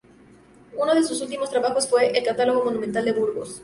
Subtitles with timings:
[0.75, 3.59] Uno de sus últimos trabajos fue el catálogo monumental de Burgos.